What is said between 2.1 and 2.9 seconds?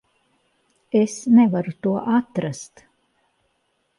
atrast.